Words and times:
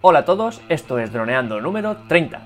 Hola 0.00 0.20
a 0.20 0.24
todos, 0.24 0.60
esto 0.68 1.00
es 1.00 1.12
Droneando 1.12 1.60
número 1.60 1.96
30. 2.06 2.40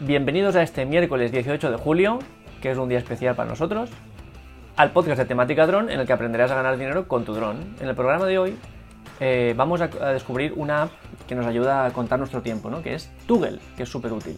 Bienvenidos 0.00 0.56
a 0.56 0.62
este 0.62 0.84
miércoles 0.86 1.30
18 1.30 1.70
de 1.70 1.76
julio, 1.76 2.18
que 2.60 2.72
es 2.72 2.78
un 2.78 2.88
día 2.88 2.98
especial 2.98 3.36
para 3.36 3.48
nosotros, 3.48 3.90
al 4.74 4.90
podcast 4.90 5.18
de 5.18 5.24
temática 5.24 5.68
dron 5.68 5.88
en 5.88 6.00
el 6.00 6.06
que 6.08 6.12
aprenderás 6.12 6.50
a 6.50 6.56
ganar 6.56 6.76
dinero 6.76 7.06
con 7.06 7.24
tu 7.24 7.32
dron. 7.32 7.76
En 7.80 7.86
el 7.86 7.94
programa 7.94 8.26
de 8.26 8.36
hoy 8.40 8.56
eh, 9.20 9.54
vamos 9.56 9.80
a, 9.80 9.86
descubrir 9.86 10.52
una 10.56 10.82
app 10.82 10.90
que 11.28 11.36
nos 11.36 11.46
ayuda 11.46 11.86
a 11.86 11.92
contar 11.92 12.18
nuestro 12.18 12.42
tiempo, 12.42 12.70
¿no? 12.70 12.82
que 12.82 12.96
es 12.96 13.08
Toggle, 13.28 13.60
que 13.76 13.84
es 13.84 13.88
súper 13.88 14.12
útil. 14.12 14.36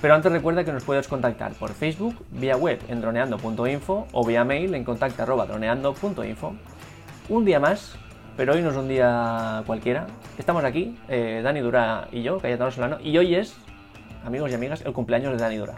Pero 0.00 0.14
antes 0.14 0.32
recuerda 0.32 0.64
que 0.64 0.72
nos 0.72 0.84
puedes 0.84 1.06
contactar 1.08 1.52
por 1.52 1.72
Facebook, 1.72 2.16
vía 2.30 2.56
web 2.56 2.80
en 2.88 3.02
droneando.info 3.02 4.06
o 4.12 4.24
vía 4.24 4.44
mail 4.44 4.74
en 4.74 4.82
contacta.droneando.info. 4.82 6.54
Un 7.28 7.44
día 7.44 7.60
más, 7.60 7.96
pero 8.34 8.54
hoy 8.54 8.62
no 8.62 8.70
es 8.70 8.76
un 8.76 8.88
día 8.88 9.62
cualquiera. 9.66 10.06
Estamos 10.38 10.64
aquí, 10.64 10.98
eh, 11.08 11.42
Dani 11.44 11.60
Dura 11.60 12.08
y 12.12 12.22
yo, 12.22 12.38
Cayetano 12.38 12.70
Solano, 12.70 12.96
y 13.02 13.16
hoy 13.18 13.34
es, 13.34 13.54
amigos 14.24 14.50
y 14.50 14.54
amigas, 14.54 14.82
el 14.86 14.94
cumpleaños 14.94 15.32
de 15.32 15.38
Dani 15.38 15.56
Dura. 15.58 15.74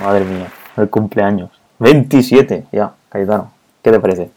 Madre 0.00 0.24
mía, 0.24 0.46
el 0.78 0.88
cumpleaños. 0.88 1.50
27, 1.78 2.64
ya, 2.72 2.94
Cayetano. 3.10 3.52
¿Qué 3.82 3.90
te 3.90 4.00
parece? 4.00 4.30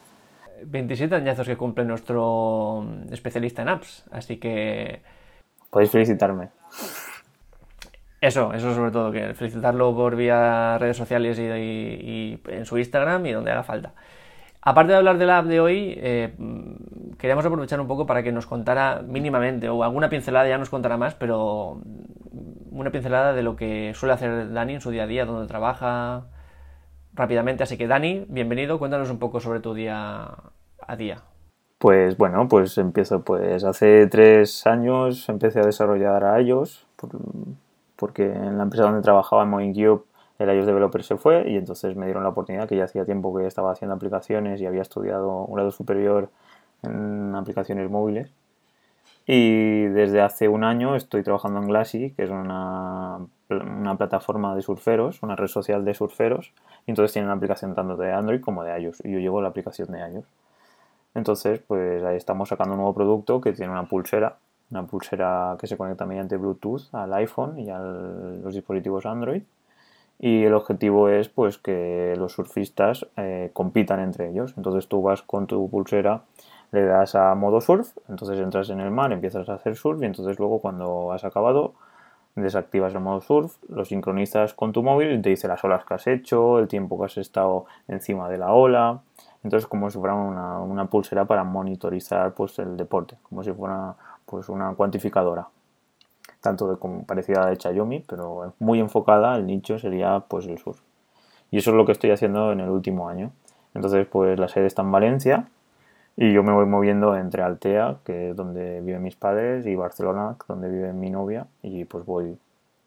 27 0.66 1.16
añazos 1.16 1.48
que 1.48 1.58
cumple 1.58 1.86
nuestro 1.86 2.86
especialista 3.12 3.62
en 3.62 3.70
apps, 3.70 4.06
así 4.12 4.38
que... 4.38 5.02
Podéis 5.70 5.92
felicitarme. 5.92 6.50
Eso, 8.22 8.54
eso 8.54 8.74
sobre 8.74 8.92
todo, 8.92 9.12
que 9.12 9.34
felicitarlo 9.34 9.94
por 9.96 10.16
vía 10.16 10.78
redes 10.80 10.98
sociales 10.98 11.38
y, 11.38 11.44
y- 11.44 12.40
y 12.48 12.52
en 12.52 12.66
su 12.66 12.78
Instagram 12.78 13.26
y 13.26 13.32
donde 13.34 13.52
haga 13.52 13.64
falta. 13.64 13.94
Aparte 14.62 14.94
de 14.94 14.98
hablar 14.98 15.20
de 15.20 15.26
la 15.28 15.38
app 15.40 15.46
de 15.46 15.60
hoy, 15.60 15.94
eh, 15.98 16.34
queríamos 17.20 17.46
aprovechar 17.46 17.80
un 17.80 17.88
poco 17.88 18.08
para 18.08 18.24
que 18.24 18.32
nos 18.32 18.48
contara 18.48 19.04
mínimamente, 19.06 19.70
o 19.70 19.84
alguna 19.84 20.10
pincelada 20.10 20.48
ya 20.50 20.58
nos 20.58 20.72
contará 20.72 20.98
más, 20.98 21.14
pero 21.14 21.80
una 22.72 22.90
pincelada 22.90 23.34
de 23.34 23.44
lo 23.44 23.56
que 23.56 23.94
suele 23.94 24.14
hacer 24.14 24.52
Dani 24.52 24.74
en 24.76 24.82
su 24.82 24.90
día 24.90 25.04
a 25.04 25.08
día, 25.08 25.26
donde 25.26 25.48
trabaja 25.48 26.26
rápidamente. 27.14 27.62
Así 27.62 27.78
que 27.78 27.86
Dani, 27.86 28.26
bienvenido, 28.28 28.80
cuéntanos 28.80 29.12
un 29.12 29.20
poco 29.20 29.40
sobre 29.40 29.60
tu 29.60 29.76
día 29.76 30.30
a 30.88 30.96
día. 30.96 31.22
Pues 31.78 32.18
bueno, 32.18 32.48
pues 32.48 32.78
empiezo, 32.78 33.22
pues 33.24 33.64
hace 33.64 34.08
tres 34.08 34.66
años 34.66 35.28
empecé 35.30 35.60
a 35.60 35.66
desarrollar 35.66 36.24
a 36.24 36.42
iOS, 36.42 36.88
por- 36.96 37.10
porque 37.96 38.26
en 38.26 38.58
la 38.58 38.64
empresa 38.64 38.86
donde 38.86 39.02
trabajaba 39.02 39.44
en 39.44 39.50
MoinCube 39.50 40.04
el 40.40 40.50
iOS 40.50 40.66
Developer 40.66 41.04
se 41.04 41.16
fue 41.18 41.50
y 41.50 41.56
entonces 41.58 41.96
me 41.96 42.06
dieron 42.06 42.24
la 42.24 42.30
oportunidad, 42.30 42.68
que 42.68 42.76
ya 42.76 42.86
hacía 42.86 43.06
tiempo 43.06 43.36
que 43.36 43.46
estaba 43.46 43.72
haciendo 43.72 43.96
aplicaciones 43.96 44.60
y 44.62 44.66
había 44.66 44.82
estudiado 44.82 45.44
un 45.46 45.56
grado 45.56 45.72
superior 45.72 46.30
en 46.84 47.34
aplicaciones 47.36 47.90
móviles. 47.90 48.32
Y 49.28 49.86
desde 49.86 50.22
hace 50.22 50.48
un 50.48 50.64
año 50.64 50.96
estoy 50.96 51.24
trabajando 51.24 51.60
en 51.60 51.68
Glassy, 51.68 52.12
que 52.12 52.24
es 52.24 52.30
una, 52.30 53.20
una 53.50 53.98
plataforma 53.98 54.56
de 54.56 54.62
surferos, 54.62 55.24
una 55.24 55.36
red 55.36 55.48
social 55.48 55.84
de 55.84 55.94
surferos, 55.96 56.54
y 56.86 56.92
entonces 56.92 57.14
tienen 57.14 57.28
una 57.30 57.38
aplicación 57.38 57.74
tanto 57.74 57.96
de 57.98 58.12
Android 58.12 58.42
como 58.42 58.64
de 58.64 58.80
iOS, 58.80 59.04
y 59.04 59.12
yo 59.12 59.20
llevo 59.20 59.42
la 59.42 59.50
aplicación 59.50 59.92
de 59.92 60.00
iOS. 60.00 60.26
Entonces, 61.16 61.60
pues 61.66 62.04
ahí 62.04 62.18
estamos 62.18 62.50
sacando 62.50 62.74
un 62.74 62.80
nuevo 62.80 62.94
producto 62.94 63.42
que 63.42 63.54
tiene 63.54 63.72
una 63.72 63.88
pulsera, 63.88 64.38
una 64.70 64.86
pulsera 64.86 65.58
que 65.60 65.68
se 65.68 65.78
conecta 65.78 66.06
mediante 66.06 66.38
Bluetooth 66.38 66.94
al 66.94 67.14
iPhone 67.14 67.58
y 67.60 67.70
a 67.70 67.80
los 67.80 68.54
dispositivos 68.54 69.06
Android. 69.06 69.42
Y 70.20 70.44
el 70.44 70.54
objetivo 70.54 71.10
es 71.10 71.30
pues 71.30 71.58
que 71.58 72.16
los 72.18 72.34
surfistas 72.34 73.08
eh, 73.18 73.50
compitan 73.54 74.00
entre 74.00 74.30
ellos. 74.30 74.54
Entonces 74.58 74.88
tú 74.88 75.02
vas 75.02 75.22
con 75.22 75.48
tu 75.48 75.70
pulsera, 75.70 76.22
le 76.72 76.86
das 76.86 77.16
a 77.16 77.34
modo 77.36 77.62
surf, 77.62 77.98
entonces 78.10 78.40
entras 78.40 78.70
en 78.70 78.82
el 78.82 78.92
mar, 78.92 79.12
empiezas 79.12 79.48
a 79.50 79.56
hacer 79.56 79.76
surf 79.76 80.02
y 80.02 80.06
entonces 80.06 80.38
luego 80.40 80.60
cuando 80.60 81.12
has 81.12 81.24
acabado 81.24 81.74
desactivas 82.36 82.94
el 82.94 83.00
modo 83.00 83.22
surf, 83.22 83.56
lo 83.70 83.86
sincronizas 83.86 84.54
con 84.54 84.74
tu 84.74 84.84
móvil 84.84 85.12
y 85.14 85.22
te 85.22 85.30
dice 85.30 85.48
las 85.48 85.64
olas 85.64 85.86
que 85.86 85.94
has 85.94 86.08
hecho, 86.08 86.60
el 86.60 86.68
tiempo 86.68 87.00
que 87.00 87.06
has 87.06 87.18
estado 87.18 87.66
encima 87.88 88.30
de 88.30 88.38
la 88.38 88.54
ola. 88.54 89.02
Entonces 89.46 89.68
como 89.68 89.92
si 89.92 90.00
fuera 90.00 90.16
una, 90.16 90.60
una 90.60 90.86
pulsera 90.86 91.26
para 91.26 91.44
monitorizar 91.44 92.34
pues 92.34 92.58
el 92.58 92.76
deporte, 92.76 93.16
como 93.22 93.44
si 93.44 93.54
fuera 93.54 93.94
pues 94.26 94.50
una 94.50 94.74
cuantificadora. 94.74 95.48
Tanto 96.42 96.80
como 96.80 97.06
parecida 97.06 97.42
a 97.42 97.44
la 97.44 97.50
de 97.52 97.58
Xiaomi, 97.58 98.04
pero 98.08 98.56
muy 98.58 98.80
enfocada, 98.80 99.36
el 99.36 99.46
nicho 99.46 99.78
sería 99.78 100.22
pues 100.22 100.48
el 100.48 100.58
surf. 100.58 100.80
Y 101.52 101.60
eso 101.60 101.70
es 101.70 101.78
lo 101.78 101.86
que 101.86 101.92
estoy 101.92 102.10
haciendo 102.10 102.52
en 102.54 102.60
el 102.60 102.72
último 102.72 103.08
año. 103.08 103.34
Entonces 103.76 104.08
pues 104.08 104.40
la 104.40 104.48
sede 104.48 104.66
está 104.66 104.82
en 104.82 104.92
Valencia 104.92 105.48
y 106.18 106.34
yo 106.34 106.42
me 106.42 106.52
voy 106.52 106.66
moviendo 106.66 107.16
entre 107.16 107.44
Altea, 107.44 107.98
que 108.04 108.32
es 108.32 108.36
donde 108.36 108.82
viven 108.82 109.04
mis 109.04 109.16
padres, 109.16 109.68
y 109.68 109.76
Barcelona, 109.76 110.38
donde 110.48 110.70
vive 110.70 110.92
mi 110.92 111.12
novia, 111.12 111.46
y 111.62 111.86
pues 111.86 112.04
voy 112.04 112.36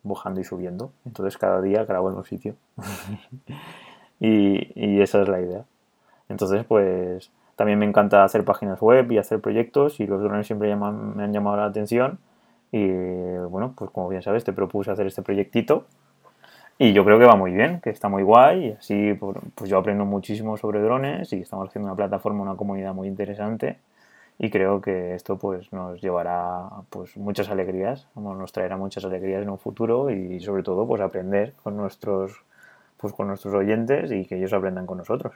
bajando 0.02 0.40
y 0.40 0.44
subiendo. 0.44 0.90
Entonces 1.06 1.38
cada 1.38 1.60
día 1.60 1.84
grabo 1.84 2.10
en 2.10 2.16
un 2.16 2.24
sitio. 2.24 2.56
y, 4.18 4.72
y 4.74 5.00
esa 5.02 5.22
es 5.22 5.28
la 5.28 5.40
idea. 5.40 5.64
Entonces, 6.28 6.64
pues 6.64 7.30
también 7.56 7.78
me 7.78 7.86
encanta 7.86 8.24
hacer 8.24 8.44
páginas 8.44 8.80
web 8.80 9.10
y 9.12 9.18
hacer 9.18 9.40
proyectos, 9.40 10.00
y 10.00 10.06
los 10.06 10.22
drones 10.22 10.46
siempre 10.46 10.68
llaman- 10.68 11.16
me 11.16 11.24
han 11.24 11.32
llamado 11.32 11.56
la 11.56 11.66
atención. 11.66 12.18
Y 12.72 12.86
bueno, 13.50 13.74
pues 13.76 13.90
como 13.90 14.08
bien 14.08 14.22
sabes, 14.22 14.44
te 14.44 14.52
propuse 14.52 14.90
hacer 14.90 15.06
este 15.06 15.22
proyectito. 15.22 15.86
Y 16.78 16.92
yo 16.92 17.04
creo 17.04 17.18
que 17.18 17.24
va 17.24 17.34
muy 17.36 17.52
bien, 17.52 17.80
que 17.80 17.90
está 17.90 18.08
muy 18.08 18.22
guay. 18.22 18.66
Y 18.68 18.72
así 18.72 19.14
pues 19.54 19.70
yo 19.70 19.78
aprendo 19.78 20.04
muchísimo 20.04 20.56
sobre 20.56 20.80
drones 20.80 21.32
y 21.32 21.40
estamos 21.40 21.68
haciendo 21.68 21.88
una 21.88 21.96
plataforma, 21.96 22.42
una 22.42 22.56
comunidad 22.56 22.94
muy 22.94 23.08
interesante. 23.08 23.78
Y 24.38 24.50
creo 24.50 24.80
que 24.80 25.14
esto 25.14 25.38
pues 25.38 25.72
nos 25.72 26.00
llevará 26.00 26.68
pues 26.90 27.16
muchas 27.16 27.50
alegrías, 27.50 28.08
nos 28.16 28.52
traerá 28.52 28.76
muchas 28.76 29.04
alegrías 29.04 29.42
en 29.42 29.50
un 29.50 29.58
futuro 29.58 30.10
y 30.10 30.40
sobre 30.40 30.62
todo 30.62 30.86
pues 30.86 31.00
aprender 31.02 31.54
con 31.62 31.76
nuestros 31.76 32.42
pues 32.98 33.12
con 33.14 33.28
nuestros 33.28 33.54
oyentes 33.54 34.12
y 34.12 34.26
que 34.26 34.36
ellos 34.36 34.52
aprendan 34.52 34.86
con 34.86 34.98
nosotros. 34.98 35.34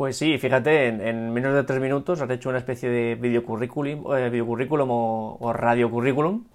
Pues 0.00 0.16
sí, 0.16 0.38
fíjate, 0.38 0.86
en, 0.88 1.02
en 1.02 1.30
menos 1.30 1.54
de 1.54 1.62
tres 1.62 1.78
minutos 1.78 2.22
has 2.22 2.30
hecho 2.30 2.48
una 2.48 2.56
especie 2.56 2.88
de 2.88 3.16
videocurrículum, 3.16 4.16
eh, 4.16 4.30
videocurrículum 4.30 4.90
o, 4.90 5.36
o 5.38 5.52
radiocurrículum 5.52 6.46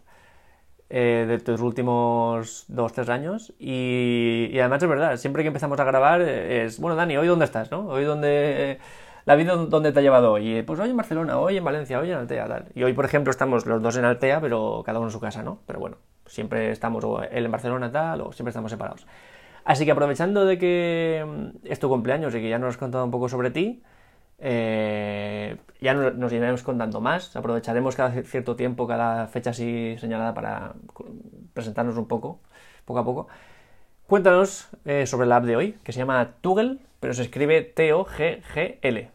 eh, 0.89 1.25
de 1.27 1.37
tus 1.37 1.61
últimos 1.61 2.65
dos, 2.69 2.93
tres 2.93 3.07
años. 3.07 3.53
Y, 3.59 4.49
además 4.57 4.81
es 4.81 4.89
verdad, 4.89 5.17
siempre 5.17 5.43
que 5.43 5.49
empezamos 5.49 5.79
a 5.79 5.83
grabar 5.83 6.21
eh, 6.23 6.65
es, 6.65 6.79
bueno, 6.79 6.95
Dani, 6.95 7.17
¿hoy 7.17 7.27
dónde 7.27 7.45
estás, 7.45 7.69
no? 7.69 7.87
Hoy 7.87 8.03
dónde... 8.03 8.79
La 9.25 9.35
vida 9.35 9.55
dónde 9.55 9.91
te 9.91 9.99
ha 9.99 10.01
llevado 10.01 10.31
hoy. 10.31 10.63
Pues 10.63 10.79
hoy 10.79 10.89
en 10.89 10.97
Barcelona, 10.97 11.37
hoy 11.37 11.57
en 11.57 11.63
Valencia, 11.63 11.99
hoy 11.99 12.09
en 12.09 12.17
Altea, 12.17 12.47
tal. 12.47 12.65
Y 12.73 12.81
hoy, 12.81 12.93
por 12.93 13.05
ejemplo, 13.05 13.29
estamos 13.29 13.67
los 13.67 13.79
dos 13.79 13.95
en 13.97 14.05
Altea, 14.05 14.41
pero 14.41 14.81
cada 14.83 14.97
uno 14.97 15.09
en 15.09 15.13
su 15.13 15.19
casa, 15.19 15.43
¿no? 15.43 15.59
Pero 15.67 15.79
bueno, 15.79 15.97
siempre 16.25 16.71
estamos, 16.71 17.03
o 17.03 17.21
él 17.21 17.45
en 17.45 17.51
Barcelona, 17.51 17.91
tal, 17.91 18.21
o 18.21 18.31
siempre 18.31 18.49
estamos 18.49 18.71
separados. 18.71 19.05
Así 19.65 19.83
que 19.85 19.91
aprovechando 19.91 20.45
de 20.45 20.57
que 20.57 21.25
mm, 21.27 21.65
es 21.67 21.79
tu 21.79 21.89
cumpleaños 21.89 22.33
y 22.35 22.39
que 22.39 22.49
ya 22.49 22.59
nos 22.59 22.69
has 22.69 22.77
contado 22.77 23.03
un 23.03 23.11
poco 23.11 23.27
sobre 23.27 23.51
ti, 23.51 23.81
eh, 24.39 25.57
ya 25.81 25.93
no- 25.93 26.11
nos 26.11 26.31
iremos 26.31 26.63
contando 26.63 27.01
más. 27.01 27.35
Aprovecharemos 27.35 27.95
cada 27.95 28.11
cierto 28.23 28.55
tiempo, 28.55 28.87
cada 28.87 29.27
fecha 29.27 29.49
así 29.49 29.95
señalada 29.97 30.33
para 30.33 30.73
presentarnos 31.53 31.97
un 31.97 32.07
poco, 32.07 32.39
poco 32.85 32.99
a 32.99 33.03
poco. 33.05 33.27
Cuéntanos 34.07 34.69
eh, 34.85 35.07
sobre 35.07 35.27
la 35.27 35.37
app 35.37 35.45
de 35.45 35.55
hoy, 35.55 35.77
que 35.83 35.91
se 35.91 35.99
llama 35.99 36.33
Toggle, 36.41 36.77
pero 36.99 37.13
se 37.13 37.23
escribe 37.23 37.61
T-O-G-G-L. 37.63 39.09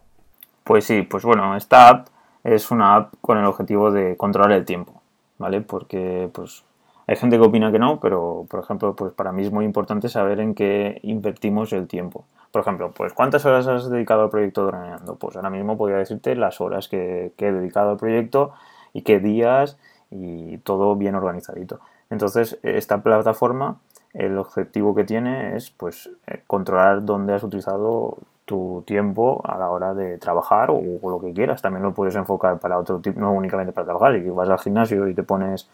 Pues 0.65 0.85
sí, 0.85 1.03
pues 1.03 1.25
bueno, 1.25 1.57
esta 1.57 1.89
app 1.89 2.09
es 2.43 2.71
una 2.73 2.97
app 2.97 3.15
con 3.21 3.39
el 3.39 3.45
objetivo 3.45 3.93
de 3.93 4.17
controlar 4.17 4.53
el 4.53 4.65
tiempo, 4.65 5.01
¿vale? 5.39 5.61
Porque 5.61 6.29
pues 6.33 6.65
hay 7.11 7.17
gente 7.17 7.41
que 7.41 7.45
opina 7.45 7.73
que 7.73 7.81
no, 7.81 7.99
pero 7.99 8.47
por 8.49 8.61
ejemplo, 8.61 8.95
pues 8.95 9.13
para 9.13 9.33
mí 9.33 9.43
es 9.43 9.51
muy 9.51 9.65
importante 9.65 10.09
saber 10.09 10.39
en 10.39 10.55
qué 10.55 11.01
invertimos 11.03 11.73
el 11.73 11.89
tiempo. 11.89 12.25
Por 12.53 12.63
ejemplo, 12.63 12.93
pues 12.97 13.13
¿cuántas 13.15 13.45
horas 13.45 13.67
has 13.67 13.91
dedicado 13.91 14.23
al 14.23 14.31
proyecto 14.31 14.65
Droneando? 14.65 15.17
Pues 15.17 15.35
ahora 15.35 15.51
mismo 15.51 15.77
podría 15.77 15.99
decirte 15.99 16.37
las 16.37 16.61
horas 16.61 16.87
que, 16.87 17.33
he 17.37 17.53
dedicado 17.53 17.91
al 17.91 17.97
proyecto 17.97 18.53
y 18.93 19.03
qué 19.03 19.19
días 19.19 19.77
y 20.13 20.59
todo 20.59 20.95
bien 20.95 21.17
organizadito. 21.17 21.81
Entonces, 22.11 22.61
esta 22.63 23.03
plataforma, 23.03 23.81
el 24.15 24.39
objetivo 24.39 24.95
que 24.95 25.03
tiene 25.03 25.57
es 25.57 25.73
pues 25.73 26.11
eh, 26.29 26.45
controlar 26.47 27.05
dónde 27.05 27.35
has 27.35 27.43
utilizado 27.43 28.19
tu 28.45 28.85
tiempo 28.87 29.43
a 29.45 29.59
la 29.59 29.69
hora 29.69 29.95
de 29.95 30.17
trabajar 30.19 30.71
o, 30.71 30.81
o 31.03 31.11
lo 31.11 31.21
que 31.21 31.33
quieras. 31.33 31.61
También 31.61 31.83
lo 31.83 31.93
puedes 31.93 32.15
enfocar 32.15 32.61
para 32.61 32.79
otro 32.79 33.01
tipo, 33.01 33.19
no 33.19 33.33
únicamente 33.33 33.73
para 33.73 33.87
trabajar. 33.87 34.23
Que 34.23 34.31
vas 34.31 34.49
al 34.49 34.61
gimnasio 34.61 35.09
y 35.09 35.15
te 35.15 35.25
pones 35.25 35.69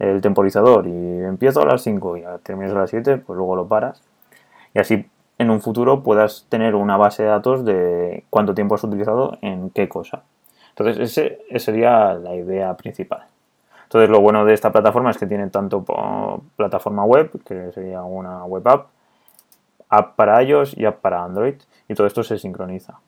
el 0.00 0.20
temporizador 0.20 0.86
y 0.88 1.22
empiezo 1.22 1.60
a 1.62 1.66
las 1.66 1.82
5 1.82 2.16
y 2.16 2.24
terminas 2.42 2.72
a 2.72 2.80
las 2.80 2.90
7, 2.90 3.18
pues 3.18 3.36
luego 3.36 3.54
lo 3.54 3.68
paras. 3.68 4.02
Y 4.74 4.80
así 4.80 5.06
en 5.38 5.50
un 5.50 5.60
futuro 5.60 6.02
puedas 6.02 6.46
tener 6.48 6.74
una 6.74 6.96
base 6.96 7.22
de 7.22 7.28
datos 7.28 7.64
de 7.64 8.24
cuánto 8.30 8.54
tiempo 8.54 8.74
has 8.74 8.84
utilizado 8.84 9.38
en 9.42 9.70
qué 9.70 9.88
cosa. 9.88 10.22
Entonces, 10.70 11.16
esa 11.16 11.64
sería 11.64 12.14
la 12.14 12.34
idea 12.34 12.74
principal. 12.76 13.24
Entonces, 13.84 14.08
lo 14.08 14.20
bueno 14.20 14.44
de 14.44 14.54
esta 14.54 14.70
plataforma 14.70 15.10
es 15.10 15.18
que 15.18 15.26
tiene 15.26 15.48
tanto 15.48 15.84
plataforma 16.56 17.04
web, 17.04 17.30
que 17.44 17.72
sería 17.72 18.02
una 18.02 18.44
web 18.44 18.66
app, 18.68 18.86
app 19.88 20.16
para 20.16 20.42
iOS 20.42 20.76
y 20.76 20.84
app 20.84 21.00
para 21.00 21.24
Android, 21.24 21.54
y 21.88 21.94
todo 21.94 22.06
esto 22.06 22.22
se 22.22 22.38
sincroniza. 22.38 23.00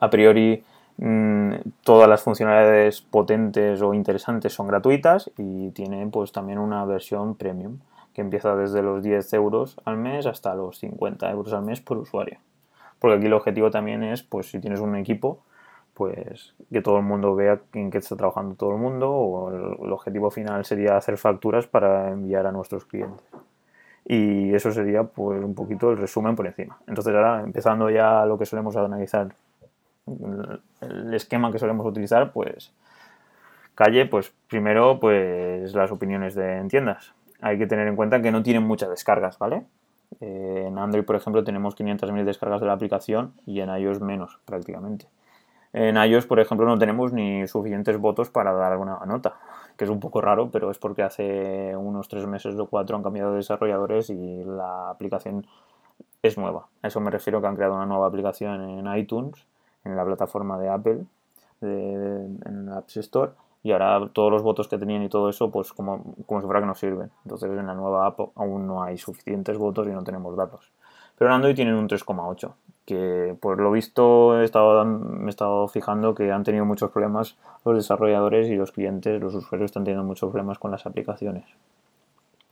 A 0.00 0.10
priori, 0.10 0.62
mm, 0.98 1.54
todas 1.82 2.08
las 2.08 2.22
funcionalidades 2.22 3.02
potentes 3.02 3.82
o 3.82 3.94
interesantes 3.94 4.52
son 4.52 4.68
gratuitas 4.68 5.30
y 5.38 5.70
tiene 5.70 6.06
pues 6.08 6.32
también 6.32 6.58
una 6.58 6.84
versión 6.84 7.34
premium 7.34 7.78
que 8.14 8.20
empieza 8.20 8.54
desde 8.56 8.82
los 8.82 9.02
10 9.02 9.32
euros 9.34 9.76
al 9.84 9.96
mes 9.96 10.26
hasta 10.26 10.54
los 10.54 10.78
50 10.78 11.30
euros 11.30 11.52
al 11.52 11.62
mes 11.62 11.80
por 11.80 11.98
usuario. 11.98 12.38
Porque 12.98 13.16
aquí 13.16 13.26
el 13.26 13.32
objetivo 13.32 13.70
también 13.70 14.02
es, 14.02 14.22
pues 14.22 14.50
si 14.50 14.60
tienes 14.60 14.80
un 14.80 14.94
equipo, 14.96 15.40
pues 15.94 16.54
que 16.72 16.82
todo 16.82 16.98
el 16.98 17.04
mundo 17.04 17.34
vea 17.34 17.60
en 17.72 17.90
qué 17.90 17.98
está 17.98 18.16
trabajando 18.16 18.56
todo 18.56 18.72
el 18.72 18.78
mundo 18.78 19.10
o 19.10 19.50
el, 19.84 19.92
objetivo 19.92 20.30
final 20.30 20.64
sería 20.64 20.96
hacer 20.96 21.16
facturas 21.16 21.66
para 21.66 22.10
enviar 22.10 22.46
a 22.46 22.52
nuestros 22.52 22.84
clientes. 22.84 23.24
Y 24.04 24.54
eso 24.54 24.70
sería 24.72 25.04
pues 25.04 25.42
un 25.42 25.54
poquito 25.54 25.90
el 25.90 25.96
resumen 25.96 26.36
por 26.36 26.46
encima. 26.46 26.78
Entonces 26.86 27.14
ahora 27.14 27.40
empezando 27.40 27.88
ya 27.90 28.26
lo 28.26 28.36
que 28.36 28.44
solemos 28.44 28.76
analizar, 28.76 29.34
el 30.06 31.14
esquema 31.14 31.50
que 31.50 31.58
solemos 31.58 31.86
utilizar, 31.86 32.32
pues 32.32 32.72
calle, 33.74 34.06
pues 34.06 34.32
primero 34.48 35.00
pues 35.00 35.74
las 35.74 35.90
opiniones 35.90 36.34
de 36.34 36.58
en 36.58 36.68
tiendas. 36.68 37.14
Hay 37.40 37.58
que 37.58 37.66
tener 37.66 37.88
en 37.88 37.96
cuenta 37.96 38.22
que 38.22 38.30
no 38.30 38.42
tienen 38.42 38.62
muchas 38.62 38.88
descargas, 38.88 39.38
¿vale? 39.38 39.64
Eh, 40.20 40.64
en 40.68 40.78
Android, 40.78 41.04
por 41.04 41.16
ejemplo, 41.16 41.44
tenemos 41.44 41.76
500.000 41.76 42.24
descargas 42.24 42.60
de 42.60 42.66
la 42.66 42.72
aplicación 42.72 43.34
y 43.46 43.60
en 43.60 43.68
iOS 43.70 44.00
menos 44.00 44.40
prácticamente. 44.44 45.08
En 45.72 45.96
iOS, 45.96 46.26
por 46.26 46.38
ejemplo, 46.38 46.66
no 46.66 46.78
tenemos 46.78 47.12
ni 47.12 47.48
suficientes 47.48 47.98
votos 47.98 48.30
para 48.30 48.52
dar 48.52 48.72
alguna 48.72 48.96
nota, 49.06 49.34
que 49.76 49.84
es 49.84 49.90
un 49.90 49.98
poco 49.98 50.20
raro, 50.20 50.50
pero 50.52 50.70
es 50.70 50.78
porque 50.78 51.02
hace 51.02 51.76
unos 51.76 52.06
tres 52.08 52.26
meses 52.26 52.54
o 52.56 52.66
cuatro 52.66 52.96
han 52.96 53.02
cambiado 53.02 53.32
de 53.32 53.38
desarrolladores 53.38 54.08
y 54.08 54.44
la 54.44 54.90
aplicación 54.90 55.46
es 56.22 56.38
nueva. 56.38 56.68
A 56.82 56.86
eso 56.86 57.00
me 57.00 57.10
refiero 57.10 57.40
que 57.40 57.48
han 57.48 57.56
creado 57.56 57.74
una 57.74 57.86
nueva 57.86 58.06
aplicación 58.06 58.62
en 58.62 58.96
iTunes, 58.96 59.46
en 59.84 59.96
la 59.96 60.04
plataforma 60.04 60.58
de 60.58 60.68
Apple, 60.68 61.04
en 61.60 62.66
la 62.66 62.78
App 62.78 62.88
Store, 62.88 63.32
y 63.62 63.72
ahora 63.72 64.08
todos 64.12 64.30
los 64.30 64.42
votos 64.42 64.68
que 64.68 64.76
tenían 64.76 65.02
y 65.02 65.08
todo 65.08 65.28
eso, 65.30 65.50
pues 65.50 65.72
como, 65.72 66.14
como 66.26 66.40
si 66.40 66.46
fuera 66.46 66.60
que 66.60 66.66
no 66.66 66.74
sirven. 66.74 67.10
Entonces 67.24 67.50
en 67.50 67.66
la 67.66 67.74
nueva 67.74 68.06
app 68.06 68.20
aún 68.34 68.66
no 68.66 68.82
hay 68.82 68.98
suficientes 68.98 69.56
votos 69.56 69.86
y 69.86 69.90
no 69.90 70.04
tenemos 70.04 70.36
datos. 70.36 70.70
Pero 71.16 71.30
en 71.30 71.36
Android 71.36 71.54
tienen 71.54 71.74
un 71.74 71.88
3,8 71.88 72.52
que 72.84 73.36
por 73.40 73.60
lo 73.60 73.70
visto 73.70 74.40
he 74.40 74.44
estado, 74.44 74.84
me 74.84 75.26
he 75.26 75.30
estado 75.30 75.68
fijando 75.68 76.14
que 76.14 76.30
han 76.30 76.44
tenido 76.44 76.64
muchos 76.64 76.90
problemas 76.90 77.36
los 77.64 77.76
desarrolladores 77.76 78.48
y 78.48 78.56
los 78.56 78.72
clientes, 78.72 79.20
los 79.20 79.34
usuarios 79.34 79.70
están 79.70 79.84
teniendo 79.84 80.06
muchos 80.06 80.30
problemas 80.30 80.58
con 80.58 80.70
las 80.70 80.84
aplicaciones. 80.84 81.44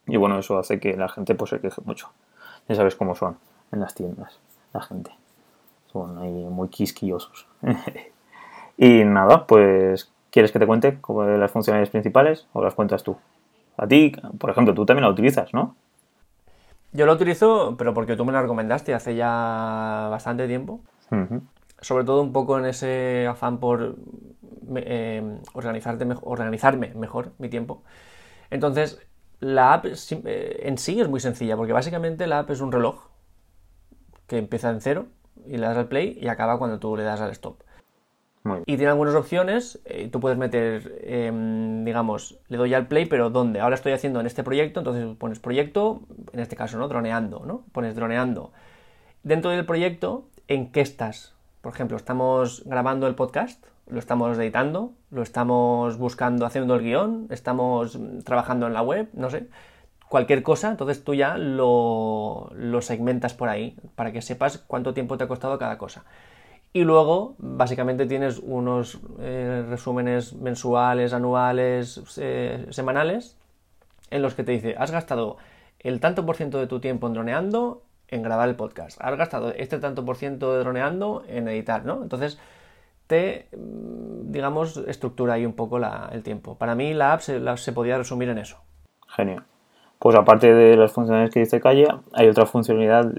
Y 0.07 0.17
bueno, 0.17 0.39
eso 0.39 0.59
hace 0.59 0.81
que 0.81 0.97
la 0.97 1.09
gente 1.09 1.35
pues 1.35 1.51
se 1.51 1.61
queje 1.61 1.83
mucho. 1.85 2.11
Ya 2.69 2.75
sabes 2.75 2.97
cómo 2.97 3.15
son 3.15 3.37
en 3.73 3.81
las 3.81 3.95
tiendas, 3.95 4.39
la 4.73 4.81
gente. 4.81 5.22
Son 5.93 6.19
ahí 6.19 6.31
muy 6.31 6.69
quisquillosos. 6.69 7.47
y 8.77 9.05
nada, 9.05 9.47
pues 9.47 10.13
¿quieres 10.31 10.51
que 10.51 10.59
te 10.59 10.67
cuente 10.67 10.99
las 11.39 11.51
funcionalidades 11.51 11.91
principales 11.91 12.49
o 12.53 12.63
las 12.63 12.75
cuentas 12.75 13.03
tú? 13.03 13.17
A 13.77 13.87
ti, 13.87 14.13
por 14.39 14.51
ejemplo, 14.51 14.75
tú 14.75 14.85
también 14.85 15.05
la 15.05 15.11
utilizas, 15.11 15.53
¿no? 15.55 15.77
Yo 16.93 17.07
lo 17.07 17.13
utilizo, 17.15 17.77
pero 17.79 17.95
porque 17.95 18.17
tú 18.17 18.25
me 18.25 18.33
lo 18.33 18.43
recomendaste 18.43 18.93
hace 18.95 19.15
ya 19.15 20.09
bastante 20.11 20.47
tiempo. 20.47 20.81
Sobre 21.81 22.05
todo 22.05 22.23
un 22.23 22.33
poco 22.33 22.59
en 22.59 22.65
ese 22.65 23.27
afán 23.27 23.59
por 23.59 23.97
eh, 24.77 25.39
organizarte, 25.53 26.07
organizarme 26.23 26.93
mejor 26.95 27.33
mi 27.39 27.49
tiempo. 27.49 27.83
Entonces, 28.51 28.99
la 29.41 29.75
app 29.75 29.87
eh, 29.87 30.61
en 30.63 30.79
sí 30.79 31.01
es 31.01 31.09
muy 31.09 31.21
sencilla, 31.21 31.57
porque 31.57 31.73
básicamente 31.73 32.27
la 32.27 32.41
app 32.41 32.51
es 32.51 32.61
un 32.61 32.73
reloj 32.73 33.09
que 34.27 34.39
empieza 34.39 34.71
en 34.71 34.81
cero 34.81 35.07
y 35.47 35.57
le 35.57 35.67
das 35.67 35.77
al 35.77 35.89
play 35.89 36.19
y 36.21 36.29
acaba 36.29 36.59
cuando 36.59 36.79
tú 36.79 36.97
le 36.97 37.03
das 37.03 37.21
al 37.21 37.31
stop. 37.31 37.63
Y 38.67 38.77
tiene 38.77 38.89
algunas 38.89 39.15
opciones, 39.15 39.81
eh, 39.85 40.09
tú 40.11 40.19
puedes 40.19 40.37
meter, 40.37 41.01
em, 41.05 41.85
digamos, 41.85 42.41
le 42.49 42.57
doy 42.57 42.75
al 42.75 42.89
play, 42.89 43.07
pero 43.07 43.31
¿dónde? 43.31 43.61
Ahora 43.61 43.77
estoy 43.77 43.93
haciendo 43.93 44.19
en 44.19 44.27
este 44.27 44.43
proyecto, 44.43 44.81
entonces 44.81 45.17
pones 45.17 45.39
proyecto, 45.39 46.03
en 46.33 46.41
este 46.41 46.57
caso, 46.57 46.77
¿no? 46.77 46.89
Droneando, 46.89 47.45
¿no? 47.47 47.65
Pones 47.71 47.95
droneando. 47.95 48.53
Dentro 49.23 49.53
del 49.53 49.65
proyecto, 49.65 50.27
¿en 50.49 50.73
qué 50.73 50.81
estás? 50.81 51.35
Por 51.61 51.73
ejemplo, 51.73 51.97
estamos 51.97 52.65
grabando 52.67 53.07
el 53.07 53.15
podcast, 53.15 53.65
lo 53.87 54.01
estamos 54.01 54.37
editando, 54.37 54.93
lo 55.13 55.23
estamos 55.23 55.97
buscando, 55.97 56.45
haciendo 56.45 56.75
el 56.75 56.83
guion, 56.83 57.29
estamos 57.31 57.97
trabajando 58.25 58.67
en 58.67 58.73
la 58.73 58.83
web, 58.83 59.09
no 59.13 59.31
sé, 59.31 59.47
cualquier 60.13 60.43
cosa, 60.43 60.69
entonces 60.69 61.05
tú 61.05 61.15
ya 61.15 61.39
lo, 61.39 62.51
segmentas 62.83 63.33
por 63.33 63.49
ahí, 63.49 63.79
para 63.95 64.13
que 64.13 64.21
sepas 64.21 64.59
cuánto 64.59 64.93
tiempo 64.93 65.17
te 65.17 65.25
ha 65.25 65.27
costado 65.27 65.59
cada 65.59 65.79
cosa. 65.79 66.05
Y 66.75 66.85
luego, 66.85 67.35
básicamente, 67.39 68.05
tienes 68.05 68.39
unos 68.39 69.01
eh, 69.21 69.65
resúmenes 69.67 70.35
mensuales, 70.35 71.15
anuales, 71.15 72.03
eh, 72.19 72.67
semanales, 72.69 73.39
en 74.11 74.21
los 74.21 74.35
que 74.35 74.45
te 74.45 74.53
dice, 74.53 74.75
has 74.77 74.91
gastado 74.91 75.39
el 75.79 75.99
tanto 75.99 76.27
por 76.27 76.37
ciento 76.37 76.59
de 76.59 76.67
tu 76.67 76.79
tiempo 76.79 77.07
en 77.07 77.15
droneando 77.15 77.83
en 78.09 78.23
grabar 78.23 78.51
el 78.51 78.55
podcast, 78.55 79.01
has 79.01 79.17
gastado 79.17 79.55
este 79.55 79.79
tanto 79.79 80.05
por 80.05 80.17
ciento 80.17 80.53
de 80.53 80.59
droneando 80.59 81.25
en 81.27 81.49
editar, 81.49 81.87
¿no? 81.87 82.03
Entonces, 82.03 82.39
te, 83.07 83.49
mm, 83.57 84.31
digamos, 84.31 84.77
estructura 84.77 85.35
ahí 85.35 85.47
un 85.47 85.55
poco 85.55 85.79
el 85.79 86.23
tiempo. 86.23 86.59
Para 86.59 86.75
mí, 86.75 86.93
la 86.93 87.15
app 87.15 87.23
se, 87.23 87.41
se 87.57 87.73
podía 87.73 87.97
resumir 87.97 88.29
en 88.29 88.37
eso. 88.37 88.59
Genial. 89.09 89.47
Pues 90.03 90.17
aparte 90.17 90.53
de 90.53 90.77
las 90.77 90.91
funcionalidades 90.91 91.33
que 91.33 91.39
dice 91.39 91.61
Calle, 91.61 91.87
hay 92.13 92.29
otra 92.29 92.45
funcionalidad 92.45 93.13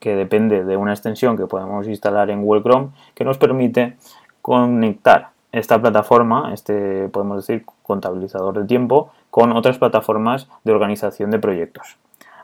que 0.00 0.16
depende 0.16 0.64
de 0.64 0.78
una 0.78 0.92
extensión 0.92 1.36
que 1.36 1.46
podemos 1.46 1.86
instalar 1.86 2.30
en 2.30 2.42
Google 2.42 2.62
Chrome 2.62 2.88
que 3.14 3.22
nos 3.22 3.36
permite 3.36 3.98
conectar 4.40 5.28
esta 5.52 5.78
plataforma, 5.78 6.54
este 6.54 7.10
podemos 7.10 7.46
decir 7.46 7.66
contabilizador 7.82 8.58
de 8.58 8.64
tiempo, 8.64 9.10
con 9.28 9.52
otras 9.52 9.76
plataformas 9.76 10.48
de 10.64 10.72
organización 10.72 11.30
de 11.30 11.38
proyectos. 11.38 11.98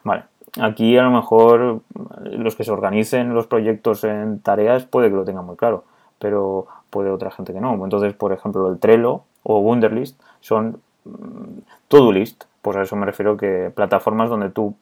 Vale, 0.04 0.24
aquí 0.60 0.98
a 0.98 1.02
lo 1.02 1.10
mejor 1.10 1.80
los 2.24 2.56
que 2.56 2.64
se 2.64 2.70
organicen 2.70 3.32
los 3.32 3.46
proyectos 3.46 4.04
en 4.04 4.40
tareas 4.40 4.84
puede 4.84 5.08
que 5.08 5.16
lo 5.16 5.24
tengan 5.24 5.46
muy 5.46 5.56
claro, 5.56 5.84
pero 6.18 6.66
puede 6.90 7.08
otra 7.08 7.30
gente 7.30 7.54
que 7.54 7.60
no. 7.62 7.72
Entonces, 7.82 8.12
por 8.12 8.34
ejemplo, 8.34 8.70
el 8.70 8.78
Trello 8.80 9.22
o 9.44 9.60
Wunderlist 9.60 10.20
son 10.40 10.82
mm, 11.06 11.60
to-do 11.88 12.12
list, 12.12 12.44
pues 12.68 12.76
a 12.76 12.82
eso 12.82 12.96
me 12.96 13.06
refiero 13.06 13.38
que 13.38 13.72
plataformas 13.74 14.28
donde 14.28 14.50
tú 14.50 14.76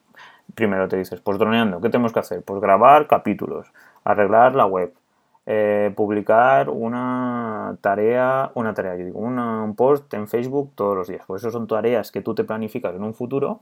primero 0.57 0.89
te 0.89 0.97
dices, 0.97 1.21
pues 1.21 1.39
droneando, 1.39 1.81
¿qué 1.81 1.89
tenemos 1.89 2.13
que 2.13 2.19
hacer? 2.19 2.43
Pues 2.43 2.61
grabar 2.61 3.07
capítulos, 3.07 3.73
arreglar 4.03 4.57
la 4.57 4.67
web, 4.67 4.93
eh, 5.47 5.93
publicar 5.95 6.69
una 6.69 7.79
tarea, 7.81 8.51
una 8.55 8.75
tarea, 8.75 8.97
yo 8.97 9.05
digo, 9.05 9.21
un 9.21 9.75
post 9.77 10.13
en 10.15 10.27
Facebook 10.27 10.73
todos 10.75 10.97
los 10.97 11.07
días. 11.07 11.23
Pues 11.29 11.43
eso 11.43 11.53
son 11.53 11.69
tareas 11.69 12.11
que 12.11 12.23
tú 12.23 12.35
te 12.35 12.43
planificas 12.43 12.93
en 12.97 13.05
un 13.05 13.15
futuro, 13.15 13.61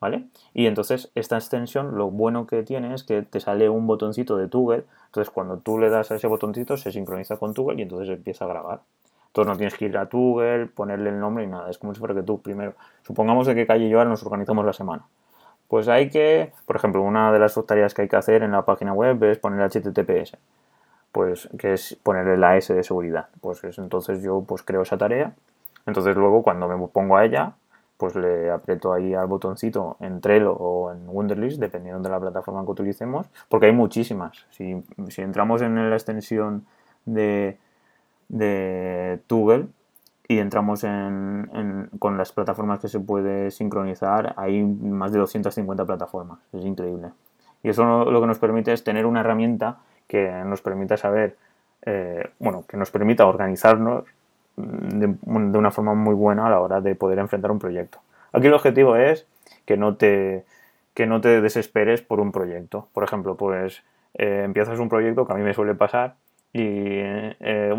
¿vale? 0.00 0.24
Y 0.54 0.66
entonces 0.66 1.12
esta 1.14 1.36
extensión, 1.36 1.96
lo 1.96 2.10
bueno 2.10 2.48
que 2.48 2.64
tiene 2.64 2.94
es 2.94 3.04
que 3.04 3.22
te 3.22 3.38
sale 3.38 3.68
un 3.68 3.86
botoncito 3.86 4.36
de 4.36 4.48
Toggle, 4.48 4.86
entonces 5.06 5.30
cuando 5.32 5.58
tú 5.58 5.78
le 5.78 5.88
das 5.88 6.10
a 6.10 6.16
ese 6.16 6.26
botoncito 6.26 6.76
se 6.76 6.90
sincroniza 6.90 7.36
con 7.36 7.54
Toggle 7.54 7.78
y 7.78 7.82
entonces 7.82 8.08
empieza 8.08 8.44
a 8.44 8.48
grabar. 8.48 8.80
Entonces 9.32 9.50
no 9.50 9.56
tienes 9.56 9.74
que 9.78 9.86
ir 9.86 9.96
a 9.96 10.04
Google, 10.04 10.66
ponerle 10.66 11.08
el 11.08 11.18
nombre 11.18 11.44
y 11.44 11.46
nada. 11.46 11.70
Es 11.70 11.78
como 11.78 11.94
si 11.94 12.00
fuera 12.00 12.14
que 12.14 12.22
tú 12.22 12.42
primero. 12.42 12.74
Supongamos 13.00 13.46
de 13.46 13.54
que 13.54 13.66
Calle 13.66 13.86
y 13.86 13.90
nos 13.90 14.22
organizamos 14.26 14.66
la 14.66 14.74
semana. 14.74 15.04
Pues 15.68 15.88
hay 15.88 16.10
que, 16.10 16.52
por 16.66 16.76
ejemplo, 16.76 17.00
una 17.00 17.32
de 17.32 17.38
las 17.38 17.58
tareas 17.66 17.94
que 17.94 18.02
hay 18.02 18.08
que 18.08 18.16
hacer 18.16 18.42
en 18.42 18.52
la 18.52 18.66
página 18.66 18.92
web 18.92 19.24
es 19.24 19.38
poner 19.38 19.66
HTTPS. 19.70 20.36
Pues 21.12 21.48
que 21.58 21.72
es 21.72 21.98
ponerle 22.02 22.36
la 22.36 22.58
S 22.58 22.74
de 22.74 22.82
seguridad. 22.82 23.28
Pues 23.40 23.62
entonces 23.78 24.22
yo 24.22 24.44
pues 24.46 24.62
creo 24.62 24.82
esa 24.82 24.98
tarea. 24.98 25.32
Entonces 25.86 26.14
luego 26.14 26.42
cuando 26.42 26.68
me 26.68 26.86
pongo 26.88 27.16
a 27.16 27.24
ella, 27.24 27.54
pues 27.96 28.14
le 28.14 28.50
aprieto 28.50 28.92
ahí 28.92 29.14
al 29.14 29.28
botoncito 29.28 29.96
en 30.00 30.20
Trello 30.20 30.52
o 30.52 30.92
en 30.92 31.08
Wunderlist, 31.08 31.58
dependiendo 31.58 32.02
de 32.02 32.10
la 32.10 32.20
plataforma 32.20 32.66
que 32.66 32.70
utilicemos, 32.70 33.26
porque 33.48 33.64
hay 33.64 33.72
muchísimas. 33.72 34.44
Si, 34.50 34.84
si 35.08 35.22
entramos 35.22 35.62
en 35.62 35.88
la 35.88 35.96
extensión 35.96 36.66
de 37.06 37.56
Google 39.28 39.66
y 40.28 40.38
entramos 40.38 40.84
en, 40.84 41.90
con 41.98 42.16
las 42.16 42.32
plataformas 42.32 42.80
que 42.80 42.88
se 42.88 43.00
puede 43.00 43.50
sincronizar, 43.50 44.34
hay 44.36 44.62
más 44.62 45.12
de 45.12 45.18
250 45.18 45.84
plataformas, 45.84 46.38
es 46.52 46.64
increíble. 46.64 47.08
Y 47.62 47.68
eso 47.68 48.10
lo 48.10 48.20
que 48.20 48.26
nos 48.26 48.38
permite 48.38 48.72
es 48.72 48.82
tener 48.84 49.06
una 49.06 49.20
herramienta 49.20 49.78
que 50.06 50.30
nos 50.44 50.62
permita 50.62 50.96
saber, 50.96 51.36
eh, 51.82 52.30
bueno, 52.38 52.64
que 52.66 52.76
nos 52.76 52.90
permita 52.90 53.26
organizarnos 53.26 54.04
de, 54.56 55.14
una 55.26 55.70
forma 55.70 55.94
muy 55.94 56.14
buena 56.14 56.46
a 56.46 56.50
la 56.50 56.60
hora 56.60 56.80
de 56.80 56.94
poder 56.94 57.18
enfrentar 57.18 57.50
un 57.50 57.58
proyecto. 57.58 57.98
Aquí 58.32 58.46
el 58.46 58.54
objetivo 58.54 58.96
es 58.96 59.26
que 59.64 59.76
no 59.76 59.96
te, 59.96 60.44
que 60.94 61.06
no 61.06 61.20
te 61.20 61.40
desesperes 61.40 62.02
por 62.02 62.20
un 62.20 62.32
proyecto. 62.32 62.88
Por 62.92 63.04
ejemplo, 63.04 63.36
pues 63.36 63.82
eh, 64.14 64.42
empiezas 64.44 64.78
un 64.78 64.88
proyecto 64.88 65.26
que 65.26 65.32
a 65.32 65.36
mí 65.36 65.42
me 65.42 65.54
suele 65.54 65.74
pasar 65.74 66.16
y, 66.52 66.60
eh, 66.60 67.74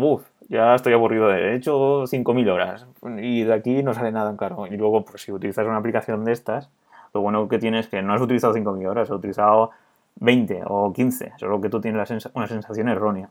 ya 0.54 0.74
estoy 0.76 0.92
aburrido 0.92 1.28
de, 1.28 1.50
he 1.50 1.56
hecho 1.56 2.04
5.000 2.04 2.50
horas 2.50 2.86
y 3.18 3.42
de 3.42 3.52
aquí 3.52 3.82
no 3.82 3.92
sale 3.92 4.12
nada 4.12 4.30
en 4.30 4.36
caro. 4.36 4.66
Y 4.68 4.76
luego, 4.76 5.04
pues 5.04 5.22
si 5.22 5.32
utilizas 5.32 5.66
una 5.66 5.78
aplicación 5.78 6.24
de 6.24 6.32
estas, 6.32 6.70
lo 7.12 7.20
bueno 7.20 7.48
que 7.48 7.58
tienes 7.58 7.86
es 7.86 7.90
que 7.90 8.02
no 8.02 8.14
has 8.14 8.20
utilizado 8.20 8.54
5.000 8.54 8.88
horas, 8.88 9.10
has 9.10 9.16
utilizado 9.16 9.70
20 10.16 10.62
o 10.66 10.92
15, 10.92 11.32
solo 11.38 11.60
que 11.60 11.68
tú 11.68 11.80
tienes 11.80 12.30
una 12.34 12.46
sensación 12.46 12.88
errónea. 12.88 13.30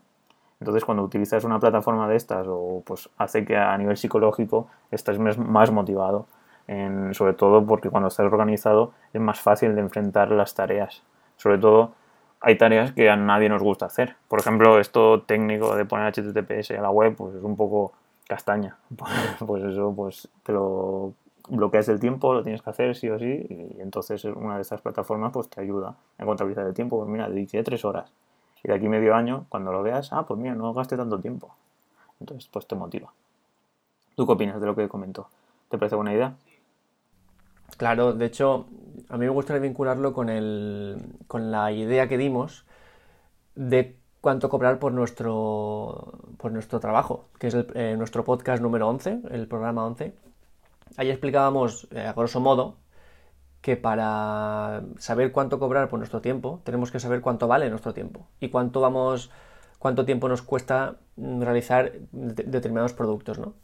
Entonces, 0.60 0.84
cuando 0.84 1.02
utilizas 1.02 1.44
una 1.44 1.58
plataforma 1.58 2.06
de 2.08 2.16
estas, 2.16 2.46
o 2.48 2.82
pues 2.84 3.08
hace 3.18 3.44
que 3.44 3.56
a 3.56 3.76
nivel 3.78 3.96
psicológico 3.96 4.68
estés 4.90 5.18
más 5.18 5.70
motivado, 5.70 6.26
sobre 7.12 7.32
todo 7.32 7.64
porque 7.66 7.90
cuando 7.90 8.08
estás 8.08 8.26
organizado 8.26 8.92
es 9.12 9.20
más 9.20 9.40
fácil 9.40 9.74
de 9.74 9.80
enfrentar 9.80 10.30
las 10.30 10.54
tareas. 10.54 11.02
Sobre 11.36 11.58
todo, 11.58 11.92
hay 12.44 12.58
tareas 12.58 12.92
que 12.92 13.08
a 13.08 13.16
nadie 13.16 13.48
nos 13.48 13.62
gusta 13.62 13.86
hacer. 13.86 14.16
Por 14.28 14.38
ejemplo, 14.38 14.78
esto 14.78 15.22
técnico 15.22 15.74
de 15.74 15.86
poner 15.86 16.12
HTTPS 16.12 16.72
a 16.72 16.82
la 16.82 16.90
web, 16.90 17.16
pues 17.16 17.34
es 17.34 17.42
un 17.42 17.56
poco 17.56 17.92
castaña. 18.28 18.76
pues 19.46 19.64
eso, 19.64 19.94
pues 19.96 20.28
te 20.42 20.52
lo 20.52 21.14
bloqueas 21.48 21.88
el 21.88 22.00
tiempo, 22.00 22.34
lo 22.34 22.42
tienes 22.42 22.60
que 22.62 22.70
hacer 22.70 22.96
sí 22.96 23.08
o 23.08 23.18
sí, 23.18 23.46
y 23.48 23.80
entonces 23.80 24.24
una 24.24 24.56
de 24.56 24.62
estas 24.62 24.80
plataformas 24.80 25.32
pues 25.32 25.48
te 25.48 25.60
ayuda 25.60 25.94
a 26.18 26.24
contabilizar 26.24 26.66
el 26.66 26.74
tiempo. 26.74 26.98
Pues 26.98 27.08
mira, 27.08 27.28
dediqué 27.28 27.62
tres 27.62 27.84
horas 27.84 28.12
y 28.62 28.68
de 28.68 28.74
aquí 28.74 28.88
medio 28.88 29.14
año, 29.14 29.46
cuando 29.48 29.72
lo 29.72 29.82
veas, 29.82 30.12
ah, 30.12 30.24
pues 30.26 30.38
mira, 30.38 30.54
no 30.54 30.72
gaste 30.74 30.96
tanto 30.96 31.18
tiempo. 31.20 31.54
Entonces, 32.20 32.48
pues 32.52 32.66
te 32.66 32.74
motiva. 32.74 33.12
¿Tú 34.14 34.26
qué 34.26 34.32
opinas 34.32 34.60
de 34.60 34.66
lo 34.66 34.74
que 34.74 34.88
comento? 34.88 35.28
¿Te 35.68 35.76
parece 35.76 35.96
buena 35.96 36.12
idea? 36.12 36.34
Claro, 37.76 38.12
de 38.12 38.26
hecho, 38.26 38.66
a 39.08 39.16
mí 39.18 39.26
me 39.26 39.30
gustaría 39.30 39.60
vincularlo 39.62 40.12
con, 40.12 40.28
el, 40.28 40.96
con 41.26 41.50
la 41.50 41.72
idea 41.72 42.08
que 42.08 42.18
dimos 42.18 42.64
de 43.54 43.96
cuánto 44.20 44.48
cobrar 44.48 44.78
por 44.78 44.92
nuestro, 44.92 46.20
por 46.38 46.52
nuestro 46.52 46.80
trabajo, 46.80 47.28
que 47.38 47.48
es 47.48 47.56
eh, 47.74 47.94
nuestro 47.98 48.24
podcast 48.24 48.62
número 48.62 48.88
11, 48.88 49.20
el 49.30 49.48
programa 49.48 49.86
11. 49.86 50.14
Ahí 50.96 51.10
explicábamos, 51.10 51.88
eh, 51.92 52.06
a 52.06 52.12
grosso 52.12 52.40
modo, 52.40 52.76
que 53.60 53.76
para 53.76 54.84
saber 54.98 55.32
cuánto 55.32 55.58
cobrar 55.58 55.88
por 55.88 55.98
nuestro 55.98 56.20
tiempo, 56.20 56.60
tenemos 56.64 56.90
que 56.92 57.00
saber 57.00 57.20
cuánto 57.22 57.48
vale 57.48 57.70
nuestro 57.70 57.94
tiempo 57.94 58.28
y 58.40 58.50
cuánto 58.50 58.80
vamos, 58.80 59.30
cuánto 59.78 60.04
tiempo 60.04 60.28
nos 60.28 60.42
cuesta 60.42 60.96
realizar 61.16 61.92
determinados 62.12 62.92
productos, 62.92 63.38
¿no? 63.38 63.54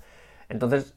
Entonces, 0.49 0.97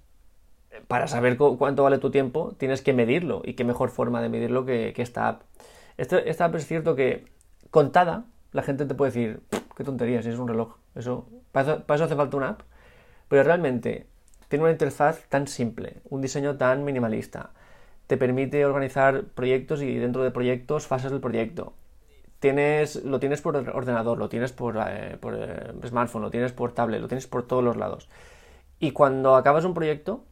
para 0.87 1.07
saber 1.07 1.37
cuánto 1.37 1.83
vale 1.83 1.97
tu 1.97 2.11
tiempo, 2.11 2.55
tienes 2.57 2.81
que 2.81 2.93
medirlo. 2.93 3.41
Y 3.43 3.53
qué 3.53 3.63
mejor 3.63 3.89
forma 3.89 4.21
de 4.21 4.29
medirlo 4.29 4.65
que, 4.65 4.93
esta 4.97 5.27
app. 5.27 5.41
Este, 5.97 6.29
esta 6.29 6.45
app 6.45 6.55
es 6.55 6.67
cierto 6.67 6.95
que, 6.95 7.25
contada, 7.71 8.25
la 8.51 8.63
gente 8.63 8.85
te 8.85 8.95
puede 8.95 9.11
decir, 9.11 9.41
qué 9.75 9.83
tontería, 9.83 10.21
si 10.21 10.29
es 10.29 10.39
un 10.39 10.47
reloj. 10.47 10.75
Eso, 10.95 11.27
para 11.51 11.83
eso, 11.87 12.03
hace 12.03 12.15
falta 12.15 12.37
una 12.37 12.49
app. 12.49 12.61
Pero 13.27 13.43
realmente 13.43 14.07
tiene 14.49 14.63
una 14.63 14.71
interfaz 14.71 15.27
tan 15.29 15.47
simple, 15.47 16.01
un 16.09 16.21
diseño 16.21 16.57
tan 16.57 16.83
minimalista 16.83 17.51
te 18.07 18.17
permite 18.17 18.65
organizar 18.65 19.25
proyectos 19.25 19.81
y 19.81 19.95
dentro 19.95 20.23
de 20.23 20.31
proyectos 20.31 20.87
fases 20.87 21.11
del 21.11 21.21
proyecto. 21.21 21.73
Tienes, 22.39 23.03
lo 23.03 23.19
tienes 23.19 23.41
por 23.41 23.55
ordenador, 23.55 24.17
lo 24.17 24.27
tienes 24.27 24.51
por, 24.51 24.77
eh, 24.77 25.17
eh, 25.21 25.73
smartphone, 25.87 26.23
lo 26.23 26.29
tienes 26.29 26.51
por 26.51 26.73
tablet, 26.73 27.01
lo 27.01 27.07
tienes 27.07 27.27
por 27.27 27.47
todos 27.47 27.63
los 27.63 27.77
lados. 27.77 28.09
Y 28.79 28.91
cuando 28.91 29.35
acabas 29.35 29.63
un 29.63 29.73
proyecto 29.73 30.25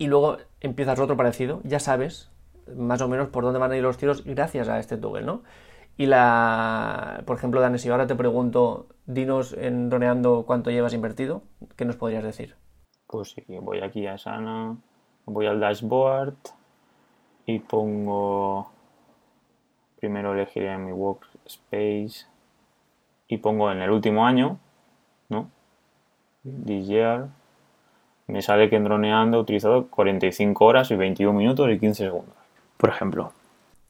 y 0.00 0.06
luego 0.06 0.38
empiezas 0.60 0.98
otro 0.98 1.14
parecido, 1.14 1.60
ya 1.62 1.78
sabes 1.78 2.30
más 2.74 3.02
o 3.02 3.08
menos 3.08 3.28
por 3.28 3.44
dónde 3.44 3.58
van 3.58 3.70
a 3.70 3.76
ir 3.76 3.82
los 3.82 3.98
tiros 3.98 4.24
gracias 4.24 4.66
a 4.70 4.78
este 4.78 4.96
Toggle, 4.96 5.26
¿no? 5.26 5.42
Y 5.98 6.06
la, 6.06 7.22
por 7.26 7.36
ejemplo, 7.36 7.60
Dani, 7.60 7.76
si 7.76 7.90
ahora 7.90 8.06
te 8.06 8.14
pregunto, 8.14 8.86
dinos 9.04 9.52
en 9.52 9.90
Roneando 9.90 10.44
cuánto 10.46 10.70
llevas 10.70 10.94
invertido, 10.94 11.42
¿qué 11.76 11.84
nos 11.84 11.96
podrías 11.96 12.24
decir? 12.24 12.56
Pues 13.06 13.32
sí, 13.32 13.44
voy 13.60 13.80
aquí 13.80 14.06
a 14.06 14.16
Sana, 14.16 14.78
voy 15.26 15.46
al 15.46 15.60
dashboard, 15.60 16.36
y 17.44 17.58
pongo 17.58 18.70
primero 19.98 20.32
elegiré 20.32 20.78
mi 20.78 20.92
workspace 20.92 22.26
y 23.28 23.36
pongo 23.36 23.70
en 23.70 23.82
el 23.82 23.90
último 23.90 24.24
año 24.24 24.58
¿no? 25.28 25.50
this 26.42 26.86
year 26.86 27.28
me 28.30 28.42
sale 28.42 28.70
que 28.70 28.76
en 28.76 28.84
droneando 28.84 29.38
he 29.38 29.40
utilizado 29.40 29.88
45 29.88 30.64
horas 30.64 30.90
y 30.90 30.96
21 30.96 31.38
minutos 31.38 31.68
y 31.70 31.78
15 31.78 32.04
segundos 32.04 32.34
por 32.76 32.90
ejemplo 32.90 33.32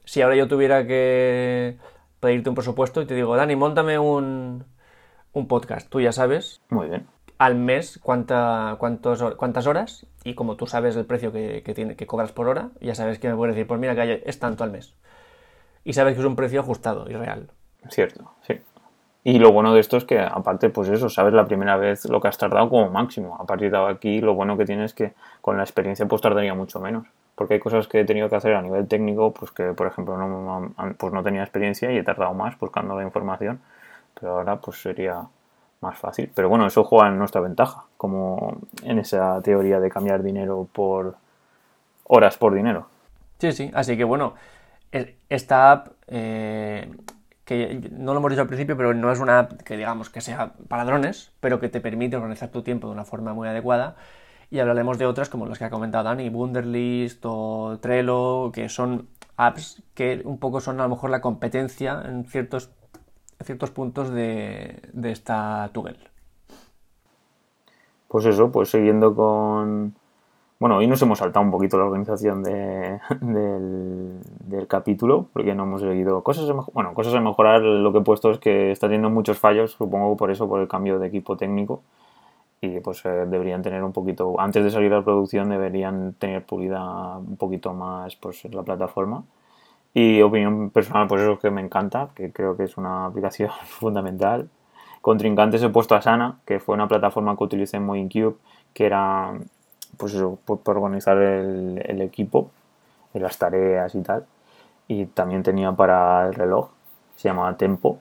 si 0.05 0.21
ahora 0.21 0.35
yo 0.35 0.47
tuviera 0.47 0.85
que 0.85 1.77
pedirte 2.19 2.49
un 2.49 2.55
presupuesto 2.55 3.01
y 3.01 3.05
te 3.05 3.15
digo 3.15 3.35
Dani 3.35 3.55
montame 3.55 3.99
un, 3.99 4.65
un 5.33 5.47
podcast 5.47 5.89
tú 5.89 6.01
ya 6.01 6.11
sabes 6.11 6.61
muy 6.69 6.87
bien 6.87 7.05
al 7.41 7.55
mes 7.55 7.99
cuánta, 8.03 8.75
cuántos, 8.77 9.33
cuántas 9.33 9.65
horas 9.65 10.05
y 10.23 10.35
como 10.35 10.57
tú 10.57 10.67
sabes 10.67 10.95
el 10.95 11.05
precio 11.05 11.31
que, 11.31 11.63
tiene, 11.73 11.95
que 11.95 12.05
cobras 12.05 12.31
por 12.31 12.47
hora, 12.47 12.69
ya 12.79 12.93
sabes 12.93 13.17
que 13.17 13.27
me 13.29 13.35
puedes 13.35 13.55
decir, 13.55 13.65
pues 13.65 13.79
mira 13.79 13.95
que 13.95 14.21
es 14.27 14.37
tanto 14.37 14.63
al 14.63 14.69
mes. 14.69 14.93
Y 15.83 15.93
sabes 15.93 16.13
que 16.13 16.19
es 16.19 16.25
un 16.27 16.35
precio 16.35 16.59
ajustado 16.59 17.09
y 17.09 17.13
real. 17.13 17.49
Cierto, 17.89 18.35
sí. 18.45 18.61
Y 19.23 19.37
lo 19.37 19.51
bueno 19.51 19.73
de 19.73 19.79
esto 19.79 19.97
es 19.97 20.05
que, 20.05 20.19
aparte, 20.19 20.69
pues 20.69 20.89
eso, 20.89 21.07
sabes 21.07 21.33
la 21.33 21.45
primera 21.45 21.77
vez 21.77 22.05
lo 22.05 22.19
que 22.19 22.27
has 22.27 22.37
tardado 22.37 22.69
como 22.69 22.89
máximo. 22.89 23.37
A 23.39 23.45
partir 23.45 23.71
de 23.71 23.77
aquí, 23.77 24.19
lo 24.19 24.33
bueno 24.33 24.57
que 24.57 24.65
tienes 24.65 24.91
es 24.91 24.93
que 24.95 25.13
con 25.41 25.57
la 25.57 25.63
experiencia, 25.63 26.07
pues 26.07 26.21
tardaría 26.21 26.55
mucho 26.55 26.79
menos. 26.79 27.05
Porque 27.35 27.55
hay 27.55 27.59
cosas 27.59 27.87
que 27.87 27.99
he 27.99 28.05
tenido 28.05 28.29
que 28.29 28.35
hacer 28.35 28.55
a 28.55 28.61
nivel 28.61 28.87
técnico, 28.87 29.31
pues 29.31 29.51
que, 29.51 29.73
por 29.73 29.87
ejemplo, 29.87 30.17
no, 30.17 30.73
pues 30.97 31.13
no 31.13 31.21
tenía 31.21 31.43
experiencia 31.43 31.91
y 31.91 31.97
he 31.97 32.03
tardado 32.03 32.33
más 32.33 32.57
buscando 32.57 32.95
la 32.95 33.03
información. 33.03 33.61
Pero 34.19 34.37
ahora, 34.37 34.55
pues 34.55 34.81
sería 34.81 35.21
más 35.81 35.97
fácil. 35.97 36.31
Pero 36.33 36.49
bueno, 36.49 36.65
eso 36.65 36.83
juega 36.83 37.09
en 37.09 37.19
nuestra 37.19 37.41
ventaja, 37.41 37.83
como 37.97 38.57
en 38.83 38.99
esa 38.99 39.39
teoría 39.41 39.79
de 39.79 39.89
cambiar 39.89 40.23
dinero 40.23 40.67
por 40.71 41.15
horas 42.05 42.37
por 42.37 42.53
dinero. 42.53 42.87
Sí, 43.39 43.51
sí, 43.51 43.71
así 43.73 43.97
que 43.97 44.03
bueno, 44.03 44.33
esta 45.29 45.71
app, 45.71 45.87
eh, 46.07 46.91
que 47.45 47.89
no 47.91 48.13
lo 48.13 48.19
hemos 48.19 48.31
dicho 48.31 48.41
al 48.41 48.47
principio, 48.47 48.77
pero 48.77 48.93
no 48.93 49.11
es 49.11 49.19
una 49.19 49.39
app 49.39 49.53
que 49.63 49.77
digamos 49.77 50.09
que 50.09 50.21
sea 50.21 50.53
para 50.67 50.85
drones, 50.85 51.31
pero 51.39 51.59
que 51.59 51.69
te 51.69 51.81
permite 51.81 52.15
organizar 52.15 52.49
tu 52.49 52.61
tiempo 52.61 52.87
de 52.87 52.93
una 52.93 53.05
forma 53.05 53.33
muy 53.33 53.47
adecuada. 53.47 53.95
Y 54.49 54.59
hablaremos 54.59 54.97
de 54.97 55.05
otras 55.05 55.29
como 55.29 55.45
las 55.45 55.57
que 55.57 55.65
ha 55.65 55.69
comentado 55.69 56.03
Dani, 56.03 56.29
Wunderlist 56.29 57.23
o 57.25 57.79
Trello, 57.81 58.51
que 58.51 58.69
son 58.69 59.07
apps 59.37 59.81
que 59.93 60.21
un 60.25 60.39
poco 60.39 60.59
son 60.59 60.79
a 60.79 60.83
lo 60.83 60.89
mejor 60.89 61.09
la 61.09 61.21
competencia 61.21 62.03
en 62.05 62.25
ciertos 62.25 62.69
ciertos 63.43 63.71
puntos 63.71 64.11
de, 64.11 64.79
esta 65.03 65.69
Tugel. 65.73 65.97
Pues 68.07 68.25
eso, 68.25 68.51
pues 68.51 68.69
siguiendo 68.69 69.15
con... 69.15 69.95
Bueno, 70.61 70.77
hoy 70.77 70.85
nos 70.85 71.01
hemos 71.01 71.17
saltado 71.17 71.43
un 71.43 71.49
poquito 71.49 71.75
la 71.79 71.85
organización 71.85 72.43
del, 73.23 74.67
capítulo, 74.67 75.27
porque 75.33 75.55
no 75.55 75.63
hemos 75.63 75.81
seguido 75.81 76.21
cosas 76.23 76.47
a, 76.47 76.53
bueno, 76.71 76.93
cosas 76.93 77.15
a 77.15 77.19
mejorar. 77.19 77.61
Lo 77.63 77.91
que 77.91 77.97
he 77.97 78.01
puesto 78.03 78.29
es 78.29 78.37
que 78.37 78.69
está 78.69 78.85
teniendo 78.85 79.09
muchos 79.09 79.39
fallos, 79.39 79.71
supongo 79.71 80.15
por 80.15 80.29
eso, 80.29 80.47
por 80.47 80.61
el 80.61 80.67
cambio 80.67 80.99
de 80.99 81.07
equipo 81.07 81.35
técnico. 81.35 81.81
Y 82.61 82.79
pues 82.79 83.03
eh, 83.05 83.25
deberían 83.27 83.63
tener 83.63 83.83
un 83.83 83.91
poquito, 83.91 84.39
antes 84.39 84.63
de 84.63 84.69
salir 84.69 84.93
a 84.93 84.97
la 84.97 85.03
producción, 85.03 85.49
deberían 85.49 86.13
tener 86.13 86.45
pulida 86.45 87.17
un 87.17 87.37
poquito 87.37 87.73
más 87.73 88.15
pues, 88.17 88.45
la 88.53 88.61
plataforma 88.61 89.23
y 89.95 90.21
opinión 90.21 90.69
personal, 90.69 91.07
pues 91.07 91.23
eso 91.23 91.33
es 91.33 91.39
que 91.39 91.49
me 91.49 91.61
encanta, 91.61 92.09
que 92.13 92.31
creo 92.31 92.55
que 92.55 92.65
es 92.65 92.77
una 92.77 93.05
aplicación 93.07 93.49
fundamental. 93.65 94.47
Contrincantes 95.01 95.63
he 95.63 95.69
puesto 95.69 95.95
a 95.95 96.03
Sana, 96.03 96.37
que 96.45 96.59
fue 96.59 96.75
una 96.75 96.87
plataforma 96.87 97.35
que 97.35 97.45
utilicé 97.45 97.77
en 97.77 97.85
MoinCube, 97.87 98.35
que 98.75 98.85
era 98.85 99.33
pues 100.01 100.15
eso, 100.15 100.39
por 100.43 100.59
organizar 100.77 101.17
el, 101.17 102.01
equipo, 102.01 102.49
las 103.13 103.37
tareas 103.37 103.93
y 103.95 104.01
tal. 104.01 104.25
Y 104.87 105.05
también 105.05 105.43
tenía 105.43 105.71
para 105.71 106.27
el 106.27 106.33
reloj, 106.33 106.69
se 107.15 107.29
llamaba 107.29 107.55
Tempo, 107.55 107.99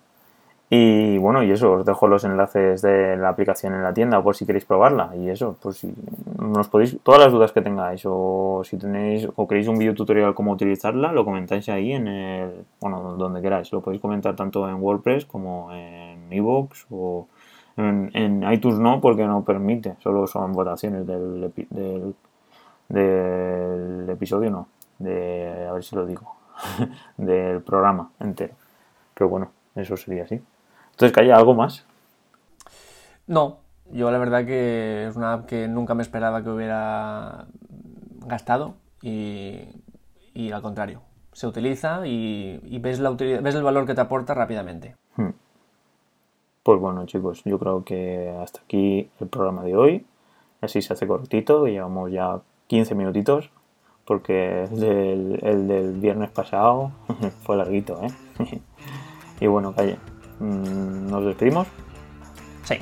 y 0.72 1.18
bueno, 1.18 1.42
y 1.42 1.50
eso, 1.50 1.72
os 1.72 1.84
dejo 1.84 2.06
los 2.06 2.22
enlaces 2.22 2.80
de 2.80 3.16
la 3.16 3.30
aplicación 3.30 3.74
en 3.74 3.82
la 3.82 3.92
tienda 3.92 4.22
por 4.22 4.36
si 4.36 4.46
queréis 4.46 4.64
probarla. 4.64 5.10
Y 5.16 5.28
eso, 5.28 5.56
pues 5.60 5.78
si 5.78 5.92
nos 6.38 6.68
podéis, 6.68 6.96
todas 7.02 7.20
las 7.20 7.32
dudas 7.32 7.50
que 7.50 7.60
tengáis 7.60 8.02
o 8.04 8.62
si 8.64 8.76
tenéis 8.76 9.26
o 9.34 9.48
queréis 9.48 9.66
un 9.66 9.78
video 9.78 9.94
tutorial 9.94 10.32
cómo 10.32 10.52
utilizarla, 10.52 11.10
lo 11.12 11.24
comentáis 11.24 11.68
ahí 11.70 11.92
en 11.92 12.06
el, 12.06 12.64
bueno, 12.80 13.16
donde 13.16 13.42
queráis. 13.42 13.72
Lo 13.72 13.80
podéis 13.80 14.00
comentar 14.00 14.36
tanto 14.36 14.68
en 14.68 14.76
WordPress 14.76 15.24
como 15.24 15.72
en 15.72 16.32
iVoox 16.32 16.86
o 16.92 17.26
en, 17.88 18.52
iTunes 18.52 18.78
no, 18.78 19.00
porque 19.00 19.26
no 19.26 19.44
permite, 19.44 19.96
solo 20.02 20.26
son 20.26 20.52
votaciones 20.52 21.06
del, 21.06 21.52
del, 21.70 22.14
del 22.88 24.10
episodio, 24.10 24.50
no, 24.50 24.68
de, 24.98 25.66
a 25.68 25.72
ver 25.72 25.84
si 25.84 25.96
lo 25.96 26.06
digo, 26.06 26.36
del 27.16 27.62
programa 27.62 28.10
entero. 28.20 28.54
Pero 29.14 29.28
bueno, 29.28 29.50
eso 29.74 29.96
sería 29.96 30.24
así. 30.24 30.40
Entonces, 30.92 31.12
¿que 31.12 31.20
haya 31.20 31.36
algo 31.36 31.54
más? 31.54 31.84
No, 33.26 33.58
yo 33.92 34.10
la 34.10 34.18
verdad 34.18 34.44
que 34.44 35.06
es 35.06 35.16
una 35.16 35.32
app 35.32 35.46
que 35.46 35.68
nunca 35.68 35.94
me 35.94 36.02
esperaba 36.02 36.42
que 36.42 36.50
hubiera 36.50 37.46
gastado 38.26 38.74
y, 39.02 40.50
al 40.52 40.62
contrario, 40.62 41.02
se 41.32 41.46
utiliza 41.46 42.06
y, 42.06 42.78
ves, 42.80 42.98
la 43.00 43.10
ves 43.10 43.54
el 43.54 43.62
valor 43.62 43.86
que 43.86 43.94
te 43.94 44.00
aporta 44.00 44.34
rápidamente. 44.34 44.96
Hmm. 45.16 45.30
Pues 46.62 46.78
bueno, 46.78 47.06
chicos, 47.06 47.42
yo 47.44 47.58
creo 47.58 47.84
que 47.84 48.36
hasta 48.42 48.60
aquí 48.60 49.08
el 49.18 49.28
programa 49.28 49.62
de 49.62 49.76
hoy. 49.76 50.06
Así 50.60 50.82
se 50.82 50.92
hace 50.92 51.06
cortito, 51.06 51.66
llevamos 51.66 52.12
ya 52.12 52.40
15 52.66 52.94
minutitos, 52.94 53.50
porque 54.04 54.64
el 54.64 55.66
del, 55.68 55.92
viernes 55.94 56.30
pasado 56.30 56.92
fue 57.44 57.56
larguito, 57.56 57.98
¿eh? 58.02 58.10
y 59.40 59.46
bueno, 59.46 59.74
calle, 59.74 59.96
mm, 60.38 61.06
¿nos 61.10 61.24
despedimos? 61.24 61.66
Sí. 62.64 62.76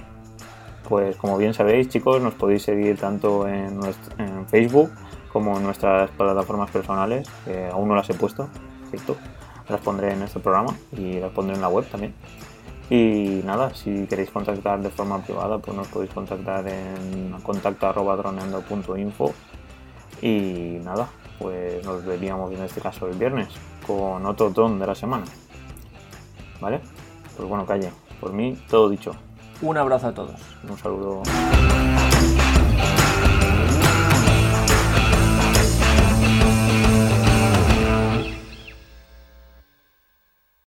Pues 0.89 1.17
como 1.17 1.37
bien 1.39 1.55
sabéis, 1.55 1.89
chicos, 1.89 2.21
nos 2.21 2.35
podéis 2.35 2.65
seguir 2.65 2.99
tanto 2.99 3.47
en, 3.47 3.79
en 4.19 4.49
Facebook 4.49 4.91
como 5.33 5.57
en 5.57 5.63
nuestras 5.63 6.11
plataformas 6.11 6.71
personales, 6.73 7.29
que 7.45 7.69
aún 7.69 7.89
no 7.89 7.95
las 7.95 8.11
he 8.11 8.15
puesto, 8.15 8.49
¿cierto? 8.91 9.17
Las 9.69 9.81
pondré 9.83 10.15
en 10.15 10.23
este 10.23 10.41
programa 10.41 10.75
y 10.91 11.21
las 11.21 11.31
pondré 11.31 11.55
en 11.55 11.61
la 11.61 11.69
web 11.69 11.87
también. 11.89 12.13
Y 12.90 13.42
nada, 13.45 13.75
si 13.75 14.07
queréis 14.07 14.30
contactar 14.30 14.80
de 14.80 14.88
forma 14.90 15.23
privada, 15.23 15.59
pues 15.59 15.76
nos 15.76 15.88
podéis 15.88 16.12
contactar 16.12 16.66
en 16.68 17.33
contacto.droneando.info. 17.42 19.35
Y 20.23 20.78
nada, 20.83 21.09
pues 21.38 21.85
nos 21.85 22.04
veríamos 22.04 22.52
en 22.52 22.62
este 22.62 22.80
caso 22.80 23.07
el 23.07 23.16
viernes 23.16 23.49
con 23.87 24.25
otro 24.26 24.50
ton 24.50 24.78
de 24.78 24.87
la 24.87 24.95
semana. 24.95 25.25
¿Vale? 26.61 26.80
Pues 27.37 27.49
bueno, 27.49 27.66
calle, 27.66 27.92
por 28.21 28.33
mí 28.33 28.57
todo 28.68 28.88
dicho. 28.88 29.14
Un 29.61 29.76
abrazo 29.76 30.09
a 30.09 30.14
todos. 30.14 30.40
Un 30.68 30.78
saludo. 30.78 31.23